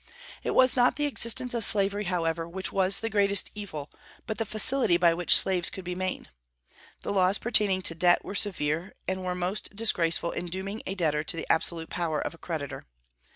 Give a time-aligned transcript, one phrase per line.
[0.43, 3.91] It was not the existence of slavery, however, which was the greatest evil,
[4.25, 6.29] but the facility by which slaves could be made.
[7.01, 11.23] The laws pertaining to debt were severe, and were most disgraceful in dooming a debtor
[11.25, 12.81] to the absolute power of a creditor.